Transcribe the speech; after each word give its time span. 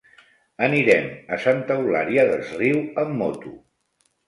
Anirem 0.67 1.05
a 1.35 1.39
Santa 1.43 1.77
Eulària 1.83 2.25
des 2.33 2.51
Riu 2.63 2.83
amb 3.05 3.17
moto. 3.23 3.57